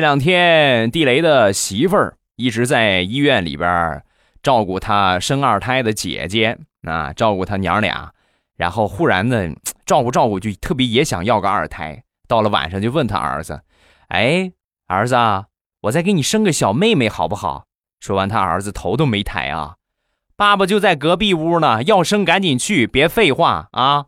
[0.00, 4.02] 这两天，地雷的媳妇儿一直在医院里边
[4.42, 8.10] 照顾他生二胎的姐姐啊，照顾他娘俩。
[8.56, 9.50] 然后忽然呢，
[9.84, 12.02] 照顾照顾就特别也想要个二胎。
[12.26, 13.60] 到了晚上就问他儿子
[14.08, 14.50] ：“哎，
[14.86, 15.14] 儿子，
[15.82, 17.66] 我再给你生个小妹妹好不好？”
[18.00, 19.74] 说完，他儿子头都没抬啊，
[20.34, 24.06] 爸爸就在隔壁屋呢，要生赶紧去，别废话啊。